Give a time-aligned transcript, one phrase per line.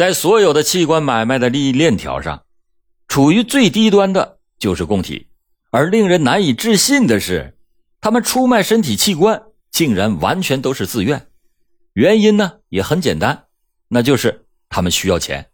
[0.00, 2.44] 在所有的器官买卖的利益链条上，
[3.06, 5.28] 处于最低端的就是供体。
[5.70, 7.58] 而令人难以置信的是，
[8.00, 11.26] 他们出卖身体器官竟然完全都是自愿。
[11.92, 13.44] 原因呢也很简单，
[13.88, 15.50] 那就是他们需要钱。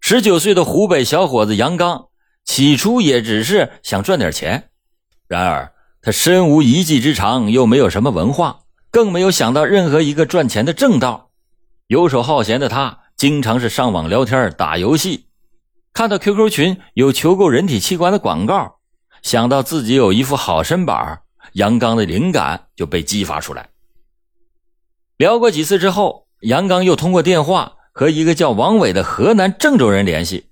[0.00, 2.06] 十九岁的湖北小伙子杨刚，
[2.46, 4.70] 起初也只是想赚点钱，
[5.28, 5.70] 然而
[6.00, 8.60] 他身无一技之长，又没有什么文化，
[8.90, 11.25] 更没有想到任何一个赚钱的正道。
[11.88, 15.26] 游手好闲的他，经常是上网聊天、打游戏。
[15.92, 18.78] 看到 QQ 群有求购人体器官的广告，
[19.22, 21.20] 想到自己有一副好身板，
[21.52, 23.68] 杨刚的灵感就被激发出来。
[25.16, 30.50] 聊过几次之后，杨刚又通过电话和一个叫王伟的河南郑州人联系，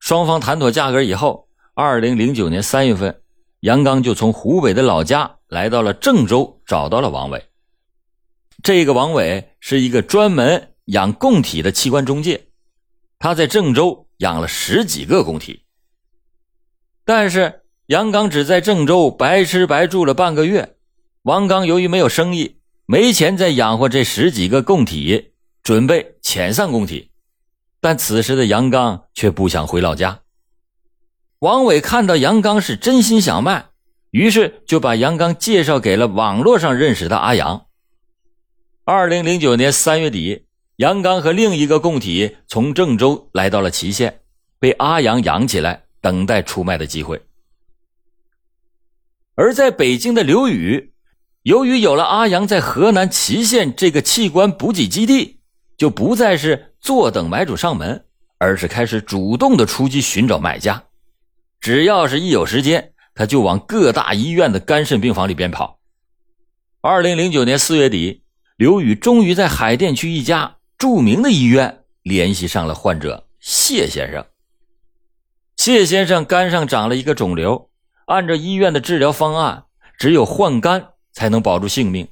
[0.00, 3.20] 双方谈妥价格以后，二零零九年三月份，
[3.60, 7.44] 杨刚就从湖北的老家来到了郑州，找到了王伟。
[8.62, 12.48] 这个王伟是一个专门养供体的器官中介，
[13.18, 14.08] 他在郑州。
[14.18, 15.64] 养了十几个供体，
[17.04, 20.76] 但是杨刚只在郑州白吃白住了半个月。
[21.22, 25.32] 王刚由于没有生意，没钱再养活这十几个供体，
[25.64, 27.10] 准备遣散供体。
[27.80, 30.20] 但此时的杨刚却不想回老家。
[31.40, 33.70] 王伟看到杨刚是真心想卖，
[34.12, 37.66] 于是就把杨刚介绍给了网络上认识的阿阳。
[38.84, 40.46] 二零零九年三月底。
[40.76, 44.22] 杨刚和另一个供体从郑州来到了祁县，
[44.58, 47.22] 被阿阳养起来，等待出卖的机会。
[49.36, 50.92] 而在北京的刘宇，
[51.42, 55.38] 由于有了阿阳在河南祁县这个器官补给基地，
[55.76, 58.04] 就不再是坐等买主上门，
[58.38, 60.82] 而是开始主动的出击寻找买家。
[61.60, 65.78] 只要是一有时间，他就往各大医院的肝肾病房里边跑。
[66.80, 68.21] 二零零九年四月底，
[68.62, 70.58] 刘宇终于在海淀区一家。
[70.78, 74.24] 著名的医院联系上了患者谢先生。
[75.56, 77.70] 谢先生肝上长了一个肿瘤，
[78.06, 79.64] 按照医院的治疗方案，
[79.98, 82.06] 只有换肝才能保住性命。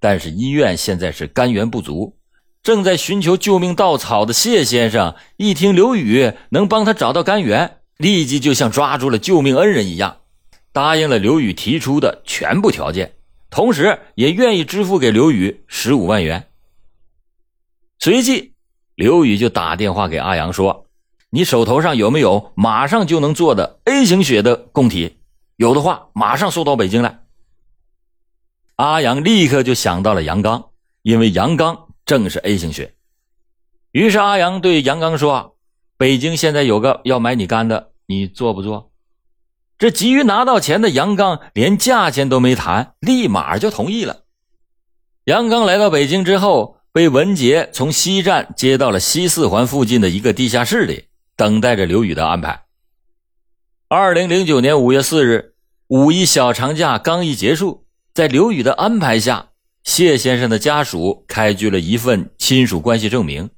[0.00, 2.16] 但是医院现在是肝源不足，
[2.64, 10.16] 正在寻求救命稻草的谢先生一听刘宇能帮他找到肝源，立即就像抓住了救命恩人一样，
[10.72, 13.12] 答应了刘宇提出的全部条件，
[13.52, 16.48] 同时也愿意支付给刘宇十五万元。
[17.98, 18.54] 随即，
[18.94, 20.86] 刘宇就打电话给阿阳说
[21.28, 25.18] ：“你手头上有没有马上就能做的 A 型血的供体？
[25.56, 27.20] 有的话，马上送到北京来。”
[28.76, 30.70] 阿阳立刻就想到了杨刚，
[31.02, 32.94] 因为杨刚正是 A 型血。
[33.90, 35.58] 于是阿阳对杨刚说
[35.98, 38.91] ：“北京现在有个要买你肝的，你做不做？”
[39.82, 44.20] 这急于拿到钱的杨刚连价钱都没谈，立马就同意了。
[45.24, 46.76] 杨刚来到北京之后。
[46.92, 51.06] 被文杰从西站接到了西四环附近的一个地下室里，
[51.36, 52.64] 等待着刘宇的安排。
[53.88, 55.54] 二零零九年五月四日，
[55.88, 59.48] 五一小长假刚一结束，在刘宇的安排下，
[59.82, 63.48] 谢先生的家属开具了一份亲属关系证明。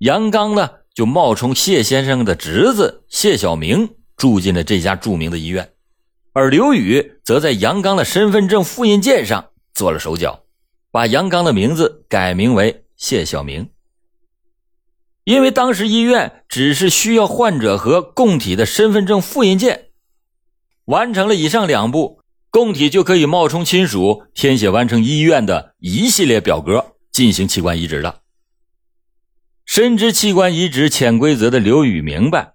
[0.00, 3.88] 杨刚呢，就冒充谢先生的侄子谢小明，
[4.22, 5.72] 住进了这家著名的医院，
[6.32, 10.44] 而刘宇则在杨刚的身份证复印件上做了手脚，
[10.92, 12.84] 把杨刚的名字改名为。
[12.96, 13.70] 谢小明，
[15.24, 19.86] 因为当时医院只是需要患者和供体的身份证复印件，
[20.84, 28.20] 完成了以上两步，供体就可以冒充亲属，填写完成医院的一系列表格，进行器官移植了。
[29.64, 32.52] 深知器官移植潜规则的刘宇明白，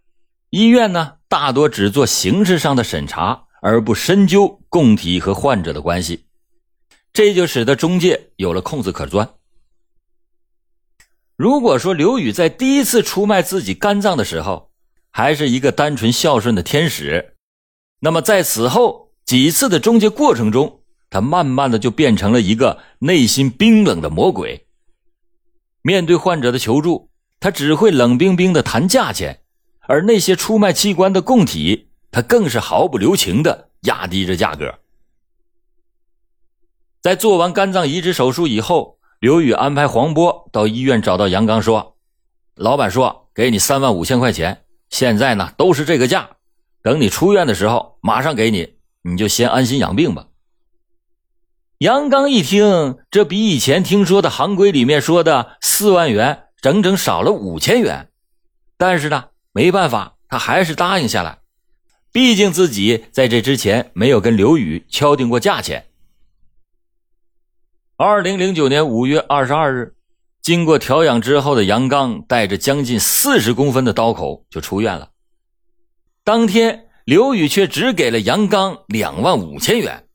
[0.50, 6.26] 医院呢大多只做形式上的审查，而不深究供体和患者的关系，
[7.12, 9.30] 这就使得中介有了空子可钻。
[11.36, 14.72] 如果说刘宇在第一次出卖自己肝脏的时候，
[15.12, 17.36] 还是一个单纯孝顺的天使，
[18.00, 24.68] 那么在此后几次的中介过程中，他慢慢的就变成了一个内心冰冷的魔鬼。
[25.82, 27.10] 面对患者的求助，
[27.40, 29.42] 他只会冷冰冰的谈价钱，
[29.88, 34.76] 而那些出卖器官的供体，他更是毫不留情的压低着价格。
[37.02, 38.96] 在做完肝脏移植手术以后。
[39.20, 41.98] 刘宇安排黄波到医院找到杨刚，说
[42.54, 46.30] ：“老板说给你三万五千块钱，现在呢都是这个价，
[46.84, 50.28] 等你出院的时候马上给你，你就先安心养病吧。”
[51.82, 58.12] 杨刚一听，这比以前听说的行规里面说的四万元整整少了五千元，
[58.78, 61.40] 但是呢，没办法，他还是答应下来，
[62.12, 65.88] 毕竟自己在这之前没有跟刘宇敲定过价钱。
[67.96, 69.96] 二零零九年五月二十二日，
[70.44, 75.10] 经过调养之后的杨刚带着将近四十公分的刀口就出院了。
[76.24, 80.06] 当天，刘宇却只给了杨刚两万五千元。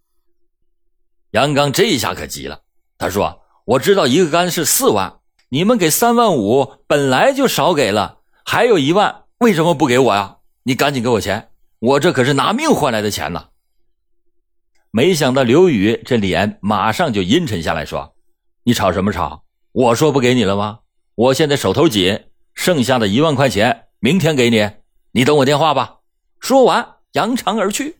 [1.33, 2.61] 杨刚这一下可急了，
[2.97, 5.19] 他说：“我知道一个肝是四万，
[5.49, 10.37] 你们给三万五本来就少给了，还有一万为什么不给我呀？
[10.63, 11.49] 你赶紧给我钱，
[11.81, 13.49] 我这可是拿命换来的钱呢。”
[14.93, 18.15] 没想到刘宇这脸马上就阴沉下来，说
[18.63, 19.43] ：“你吵什么吵？”
[19.73, 20.79] 我说不给你了吗？
[21.17, 24.71] 我现在手头紧，剩下的一万块钱明天给你，
[25.11, 25.97] 你等我电话吧。
[26.39, 27.97] 说完，扬长而去。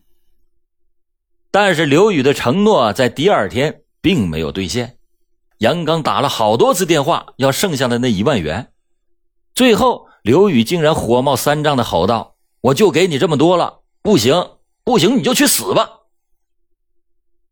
[1.51, 4.97] 但是刘宇的承诺在第二天并没有兑现。
[5.57, 8.71] 杨刚打了好多次电话，要剩下的那一万元。
[9.53, 14.51] 最后，刘宇竟然火冒三丈的吼道：“我就给你这么多了，不行，
[14.83, 15.89] 不行，你就去死吧！”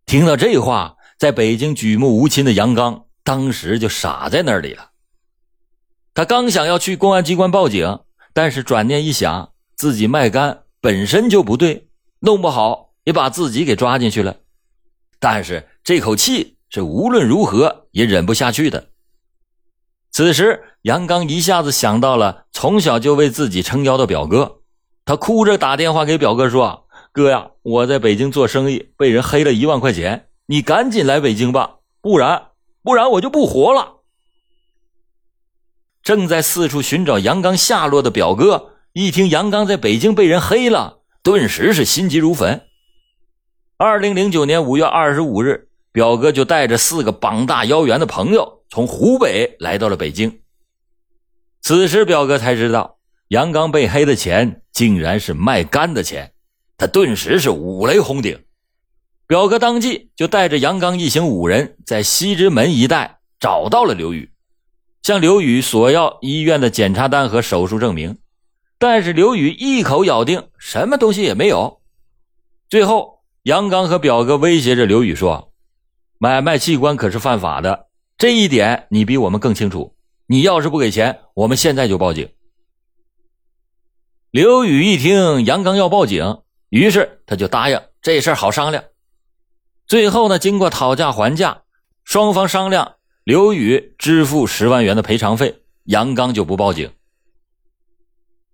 [0.07, 3.05] 听到这话，在北京举目无亲的杨刚。
[3.23, 4.89] 当时就傻在那里了。
[6.15, 7.99] 他刚想要去公安机关报警，
[8.33, 11.87] 但是转念一想，自己卖肝本身就不对，
[12.19, 14.37] 弄不好也把自己给抓进去了。
[15.19, 18.90] 但是这口气是无论如何也忍不下去的。
[20.11, 24.59] 此时，杨刚一下子想到了从小就为自己撑腰的表哥，
[25.05, 32.47] 他哭着打电话给表哥说：“哥呀，我在北京做生意，被人黑了一万块钱，你赶紧来北京吧，不然……”
[32.83, 33.97] 不然我就不活了。
[36.01, 42.63] 正在四处寻找杨刚下落的表哥，一听杨刚在北京被人黑了，顿时是心急如焚。
[43.77, 50.39] 二零零九年五月二十五日，表哥就带着四个膀大腰圆的朋友从湖北来到了北京。
[51.61, 52.97] 此时，表哥才知道
[53.27, 56.31] 杨刚被黑的钱竟然是卖肝的钱，
[56.77, 58.41] 他顿时是五雷轰顶。
[59.27, 64.31] 表哥当即就带着杨刚一行五人，在西直门一带找到了刘宇，
[65.03, 68.19] 向刘宇索要医院的检查单和手术证明，
[68.79, 71.81] 但是刘宇一口咬定什么东西也没有。
[72.69, 75.51] 最后，杨刚和表哥威胁着刘宇说
[76.17, 77.87] ：“买卖器官可是犯法的，
[78.21, 79.95] 这一点你比我们更清楚。
[80.27, 82.29] 你要是不给钱，我们现在就报警。”
[84.29, 88.83] 刘宇一听杨刚要报警，于是他就答应这事儿好商量。
[89.87, 91.63] 最后呢，经过讨价还价，
[92.03, 96.91] 双方商量，刘宇支付十万元的赔偿费，杨刚就不报警。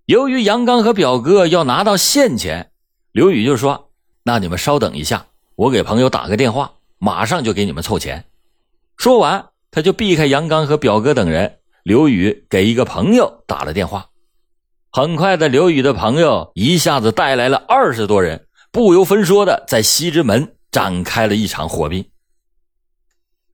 [0.06, 2.72] 由于杨刚和表哥要拿到现钱，
[3.12, 3.92] 刘宇就说
[4.24, 5.28] ：“那你们稍等一下，
[5.58, 8.24] 我给朋友打个电话，马上就给你们凑钱。”
[8.96, 11.60] 说完，他就避开杨刚和表哥等人。
[11.84, 14.10] 刘宇给一个朋友打了电话，
[14.92, 20.54] 很快的，刘宇的朋友一下子带来了二十多人，不由分说的在西直门。
[20.70, 22.06] 展开了一场火并。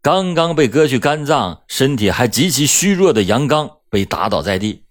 [0.01, 4.83] 刚刚被割去肝脏、身体还极其虚弱的杨刚被打倒在地，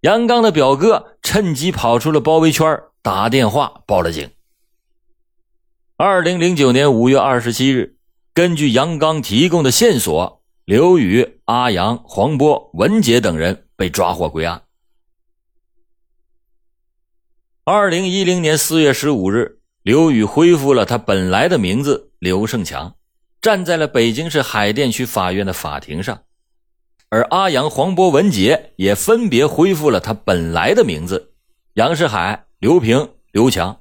[0.00, 2.66] 杨刚的表哥趁机跑出了包围圈，
[3.02, 4.30] 打电话报了警。
[5.96, 7.98] 二零零九年五月二十七日，
[8.32, 10.39] 根据杨刚提供的线索，
[10.70, 14.62] 刘宇、阿阳、黄波、文杰等人被抓获归案。
[17.64, 19.58] 二零一零年四月十五日。
[19.82, 22.94] 刘宇恢复了他本来的名字刘胜强，
[23.40, 26.22] 站在了北京市海淀区法院的法庭上，
[27.08, 31.32] 而阿阳、黄波、文杰也分别恢复了他本来的名字
[31.74, 33.80] 杨世海、刘平、刘强。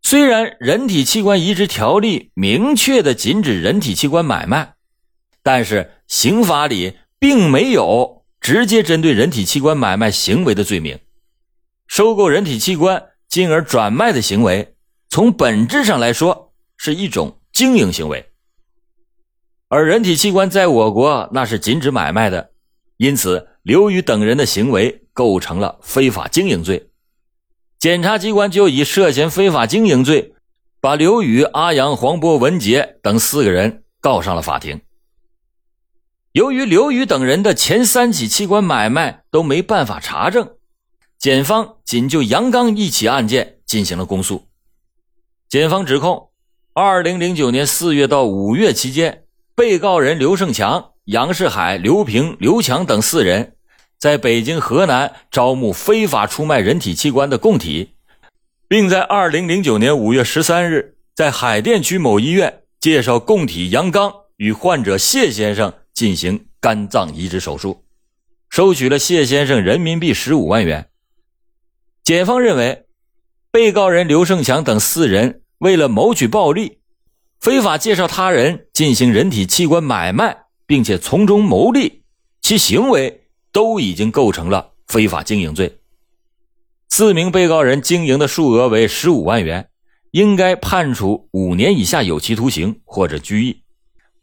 [0.00, 4.75] 虽然人体器官移植条例明确的禁止人体器官买卖，
[5.46, 10.98] 但是刑法里并没有直接针对人体器官买卖行为的罪名，
[11.86, 13.10] 收购人体器官。
[13.28, 14.74] 进而转卖的行为，
[15.08, 18.24] 从本质上来说是一种经营行为，
[19.68, 22.50] 而人体器官在我国那是禁止买卖的，
[22.96, 26.88] 因此刘宇等人的行为构成了非法经营罪。
[27.78, 30.34] 检察机关就以涉嫌非法经营罪，
[30.80, 34.80] 把刘宇、阿阳、黄波、文杰等四个人告上了法庭。
[36.36, 40.46] 由于刘宇等人的前三起器官买卖都没办法查证。
[41.18, 44.44] 检方仅就杨刚一起案件进行了公诉。
[45.48, 46.28] 检方指控，
[46.74, 49.22] 二零零九年四月到五月期间，
[49.54, 53.54] 被告人刘胜强、杨世海、刘平、刘强等四人，
[53.98, 57.94] 在北京、河南招募非法出卖人体器官的供体，
[58.68, 67.82] 并在二零零九年五月十三日，在海淀区某医院介绍供体杨刚与患者谢先生进行肝脏移植手术，
[68.50, 70.90] 收取了谢先生人民币十五万元。
[72.04, 72.84] 检方认为，
[73.50, 76.80] 被告人刘胜强等四人为了谋取暴利，
[77.40, 80.36] 非法介绍他人进行人体器官买卖，
[80.66, 82.02] 并且从中牟利，
[82.42, 85.80] 其行为都已经构成了非法经营罪。
[86.90, 89.70] 四名被告人经营的数额为十五万元，
[90.10, 93.62] 应该判处五年以下有期徒刑或者拘役，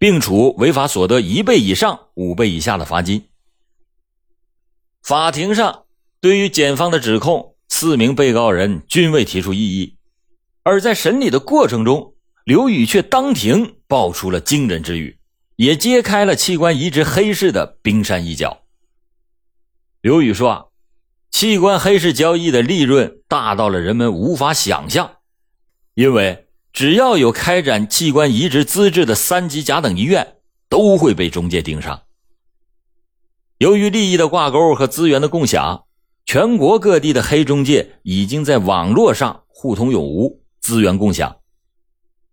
[0.03, 3.29] 并处违法所得一倍以上五倍以下的罚金。
[5.01, 5.85] 法庭上，
[6.19, 9.95] 对于检方的指控，四名被告人均未提出异议，
[10.63, 15.19] 而在审理的过程中，刘宇却当庭爆出了惊人之语，
[15.55, 18.63] 也揭开了器官移植黑市的冰山一角。
[20.01, 20.65] 刘宇说：“啊。”
[21.31, 25.19] 器官黑市交易的利润大到了人们无法想象，
[25.93, 26.42] 因为
[26.73, 30.37] 只要有开展器官移植资质的三级甲等医院，
[30.67, 32.01] 都会被中介盯上。
[33.59, 35.85] 由于利益的挂钩和资源的共享，
[36.25, 41.37] 全国各地的黑中介已经在网络上互通有无，资源共享。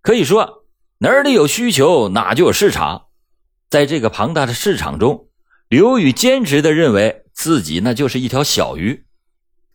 [0.01, 0.65] 可以说，
[0.99, 3.09] 哪里有需求，哪就有市场。
[3.69, 5.29] 在这个庞大的市场中，
[5.69, 7.19] 刘宇坚持的认为。
[7.33, 9.07] 自己那就是一条小鱼，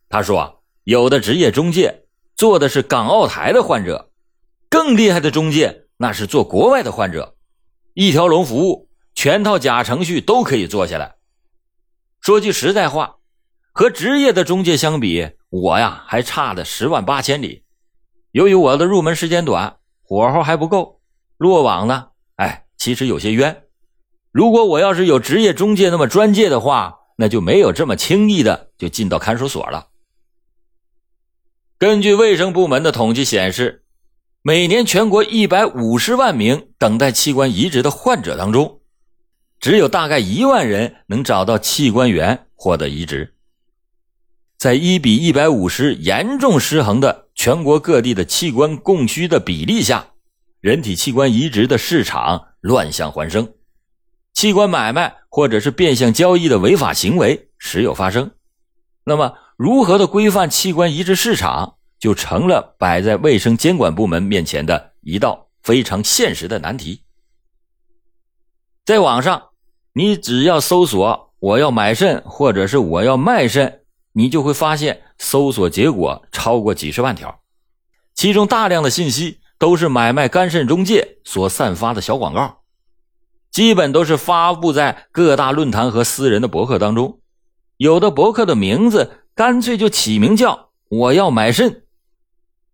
[0.08, 2.04] 他说：“有的职业中介
[2.36, 4.12] 做的是港澳台的患者，
[4.76, 7.38] 更厉害的中介那是做国外的患者，
[7.94, 11.16] 一条龙服务，全套假程序都可以做下来。
[12.20, 13.16] 说句实在话，
[13.72, 17.64] 和职业的中介相比，我呀还差的十万八千里。
[18.34, 21.00] 由于我的入门时间短，火候还不够，
[21.38, 23.64] 落网呢，哎，其实有些冤。
[24.34, 29.88] 如果我要是有职业中介那么专业的话。”那就没有这么轻易的就进到看守所了。
[31.78, 33.85] 根据卫生部门的统计显示，
[34.48, 38.82] 每年全国一百五十万名等待器官移植的患者当中，
[39.60, 43.34] 只有大概一万人能找到器官源获得移植。
[44.56, 50.10] 在一比一百五十严重失衡的全国各地的器官供需的比例下，
[50.62, 53.52] 人体器官移植的市场乱象环生。
[54.32, 58.30] 器官买卖或者是变相交易的违法行为时有发生，
[59.06, 67.02] 那么如何的规范器官移植市场，就成了摆在卫生监管部门面前的一道非常现实的难题。
[68.86, 69.42] 在网上，
[69.92, 73.82] 你只要搜索“我要买肾”或者是“我要卖肾”，
[74.14, 77.40] 你就会发现搜索结果超过几十万条，
[78.14, 82.60] 其中大量的信息都是买卖肝肾中介所散发的小广告。
[83.50, 87.20] 基本都是发布在各大论坛和私人的博客当中，
[87.78, 91.82] 有的博客的名字干脆就起名叫“我要买肾”。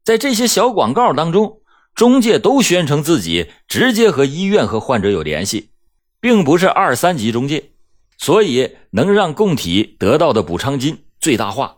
[0.04, 1.62] 在这些小广告当中，
[1.94, 5.70] 中介都宣称自己直接和医院和患者有联系，
[6.20, 7.72] 并不是二三级中介，
[8.18, 11.78] 所以能让供体得到的补偿金最大化。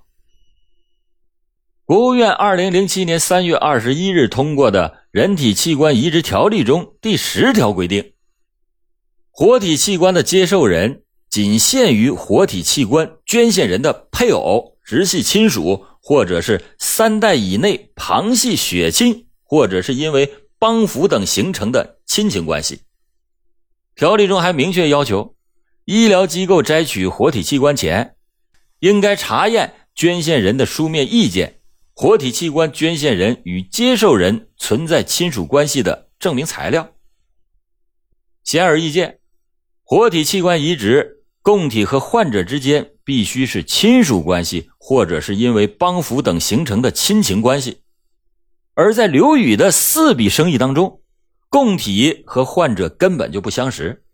[1.85, 8.13] 国务院二零零七年三月二十一日通过的《人体器官移植条例》中第十条规定。
[9.31, 22.81] 活体器官的接受人仅限于活体器官捐献人的配偶、直系亲属，或者是三代以内旁系血亲，或者是因为帮扶等形成的亲情关系。
[23.95, 25.37] 条例中还明确要求，
[25.85, 28.17] 医疗机构摘取活体器官前，
[28.79, 31.61] 应该查验捐献人的书面意见，
[31.93, 36.91] 活体器官捐献人与接受人存在亲属关系的证明材料。
[38.43, 39.19] 显而易见。
[39.85, 47.81] 活体器官移植，供体和患者之间必须是亲属关系，或者是因为帮扶等形成的亲情关系。
[48.75, 51.01] 而在刘宇的四笔生意当中，
[51.49, 54.05] 供体和患者根本就不相识，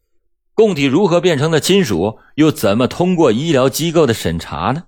[0.56, 4.86] 供体如何变成了亲属，又怎么通过医疗机构的审查呢？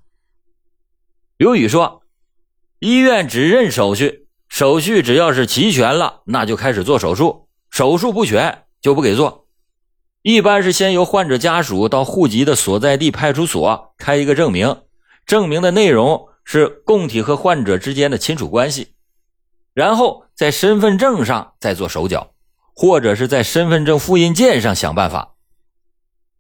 [1.38, 2.02] 刘宇说
[2.82, 9.48] ：“医院只认手续，手续只要是齐全了，那就开始做手术；手术不全，就不给做。”
[10.24, 14.84] 一般是先由患者家属到户籍的所在地派出所开一个证明，
[15.26, 18.90] 证明的内容是供体和患者之间的亲属关系，
[19.74, 22.34] 然后在身份证上再做手脚，
[22.76, 25.38] 或者是在身份证复印件上想办法。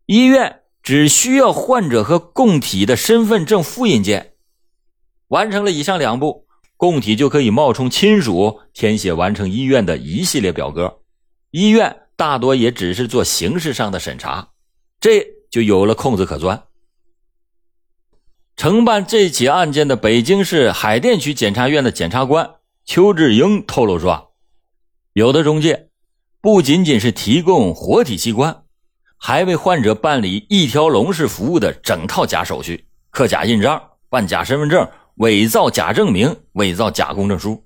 [0.06, 4.34] 医院只需要患者和供体的身份证复印件，
[5.30, 6.46] 完成了以上两步，
[6.78, 11.00] 供体就可以冒充亲属填写完成医院的一系列表格，
[11.50, 12.01] 医院。
[12.16, 14.50] 大多也只是做形式上的审查，
[15.00, 16.64] 这就有了空子可钻。
[18.56, 24.34] 承办这起案件的北京市海淀区检察院的检察官邱志英透露说，
[25.14, 25.90] 有的中介
[26.42, 28.66] 不仅仅是提供活体器官，
[29.18, 37.66] 还为患者办理一条龙式服务的整套假手续，刻假印章、办假身份证、伪造假证明、伪造假公证书。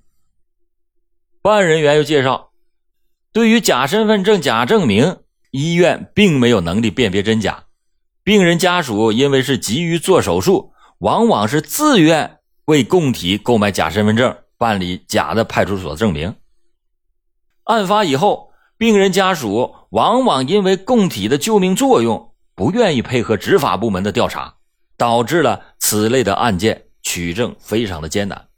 [1.42, 2.45] 办案人员又介绍。
[3.36, 5.18] 对于假身份证、假证明，
[5.50, 7.64] 医院并没有能力辨别真假，
[8.24, 16.34] 病人家属因为是急于做手术，往往是自愿为供体购买假身份证，办理假的派出所证明。
[17.64, 24.54] 案发以后，病人家属往往因为供体的救命作用，不愿意配合执法部门的调查，
[24.96, 28.48] 导致了此类的案件取证非常的艰难。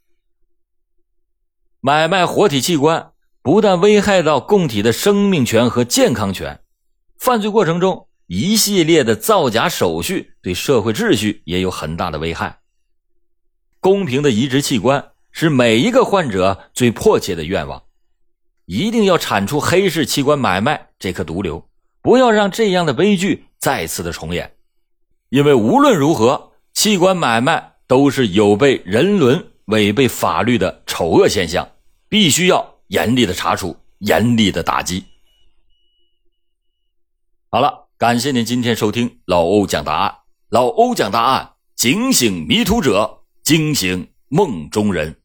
[1.80, 3.10] 买卖活体器官
[3.42, 6.60] 不但危害到供体的生命权和健康权，
[7.18, 12.58] 犯罪过程中一系列的造假手续对社会秩序也有很大的危害。
[13.80, 17.82] 公平的移植器官是每一个患者最迫切的愿望，
[18.66, 21.68] 一定要铲除黑市器官买卖这颗毒瘤，
[22.02, 24.52] 不要让这样的悲剧再次的重演。
[25.30, 29.52] 因为无论如何，器官买卖都是有悖人伦。
[29.68, 31.68] 违背法律的丑恶现象，
[32.08, 35.04] 必须要严厉的查处，严厉的打击。
[37.50, 40.14] 好了，感谢您今天收听老欧讲答案。
[40.50, 45.20] 老欧讲答案，警醒迷途者，惊醒梦中人。